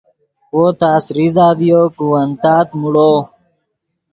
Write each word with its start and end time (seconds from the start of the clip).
وو 0.55 0.65
تس 0.79 1.05
ریزہ 1.15 1.47
ڤیو 1.59 1.81
کہ 1.95 2.03
ون 2.09 2.29
تات 2.41 2.67
موڑو 2.79 3.11